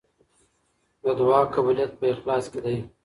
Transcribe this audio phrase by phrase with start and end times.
[1.03, 2.75] د دعا قبولیت په اخلاص کې دی.